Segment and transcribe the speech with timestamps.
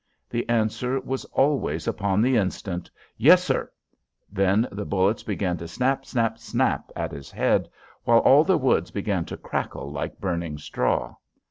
[0.31, 3.71] The answer was always upon the instant: "Yes, sir."
[4.31, 7.69] Then the bullets began to snap, snap, snap, at his head
[8.03, 11.13] while all the woods began to crackle like burning straw.